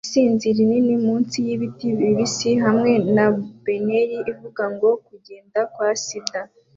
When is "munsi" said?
1.05-1.35